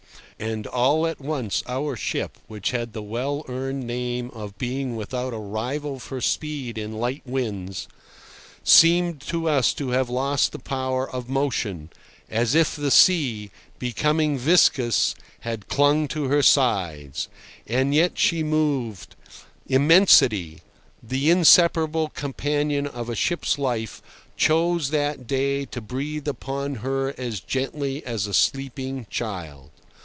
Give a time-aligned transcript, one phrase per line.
[0.39, 5.35] And all at once our ship, which had the well earned name of being without
[5.35, 7.87] a rival for speed in light winds,
[8.63, 11.91] seemed to us to have lost the power of motion,
[12.27, 17.27] as if the sea, becoming viscous, had clung to her sides.
[17.67, 19.15] And yet she moved.
[19.67, 20.61] Immensity,
[21.03, 24.01] the inseparable companion of a ship's life,
[24.35, 29.69] chose that day to breathe upon her as gently as a sleeping child.